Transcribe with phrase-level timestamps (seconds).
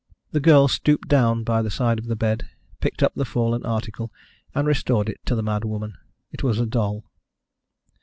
[0.31, 4.11] The girl stooped down by the side of the bed, picked up the fallen article,
[4.55, 5.95] and restored it to the mad woman.
[6.31, 7.03] It was a doll.